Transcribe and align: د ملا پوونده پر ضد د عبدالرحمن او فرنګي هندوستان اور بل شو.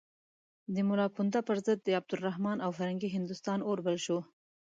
د 0.73 0.75
ملا 0.87 1.05
پوونده 1.15 1.39
پر 1.47 1.57
ضد 1.65 1.79
د 1.83 1.89
عبدالرحمن 1.99 2.57
او 2.65 2.69
فرنګي 2.77 3.09
هندوستان 3.15 3.59
اور 3.67 3.77
بل 3.85 3.97
شو. 4.05 4.19